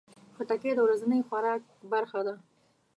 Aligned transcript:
خټکی 0.35 0.71
د 0.75 0.79
ورځني 0.85 1.19
خوراک 1.27 1.61
برخه 1.93 2.19
ده. 2.27 2.35